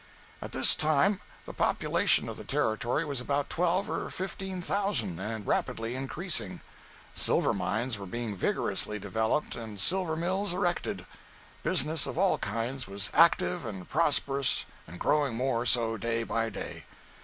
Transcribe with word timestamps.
At 0.41 0.51
this 0.51 0.73
time 0.73 1.21
the 1.45 1.53
population 1.53 2.27
of 2.27 2.35
the 2.35 2.43
Territory 2.43 3.05
was 3.05 3.21
about 3.21 3.51
twelve 3.51 3.87
or 3.87 4.09
fifteen 4.09 4.59
thousand, 4.59 5.19
and 5.19 5.45
rapidly 5.45 5.93
increasing. 5.93 6.61
Silver 7.13 7.53
mines 7.53 7.99
were 7.99 8.07
being 8.07 8.35
vigorously 8.35 8.97
developed 8.97 9.53
and 9.55 9.79
silver 9.79 10.15
mills 10.15 10.55
erected. 10.55 11.05
Business 11.61 12.07
of 12.07 12.17
all 12.17 12.39
kinds 12.39 12.87
was 12.87 13.11
active 13.13 13.63
and 13.63 13.87
prosperous 13.87 14.65
and 14.87 14.99
growing 14.99 15.35
more 15.35 15.67
so 15.67 15.97
day 15.97 16.23
by 16.23 16.49
day. 16.49 16.85